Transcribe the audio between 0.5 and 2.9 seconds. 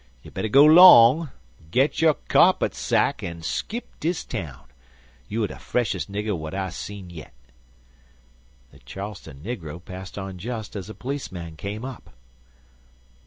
long an' git yo' kyarpet